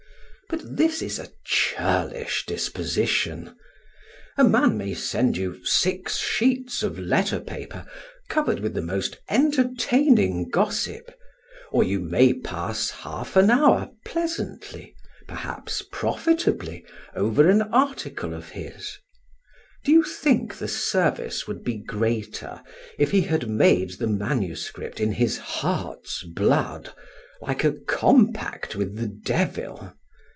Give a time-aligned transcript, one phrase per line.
[0.49, 3.55] But this is a churlish disposition.
[4.37, 7.85] A man may send you six sheets of letter paper
[8.27, 11.15] covered with the most entertaining gossip,
[11.71, 14.93] or you may pass half an hour pleasantly,
[15.25, 18.97] perhaps profitably, over an article of his;
[19.85, 22.61] do you think the service would be greater,
[22.99, 26.91] if he had made the manuscript in his heart's blood,
[27.39, 29.93] like a compact with the devil?